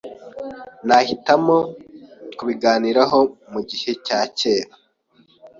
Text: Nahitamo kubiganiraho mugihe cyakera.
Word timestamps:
Nahitamo 0.87 1.57
kubiganiraho 2.37 3.19
mugihe 3.51 3.91
cyakera. 4.05 4.71